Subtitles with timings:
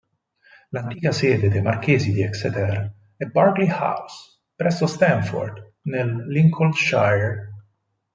[0.69, 7.51] L'antica sede dei marchesi di Exeter è Burghley House, presso Stamford, nel Lincolnshire.